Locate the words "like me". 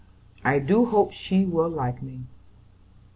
1.69-2.21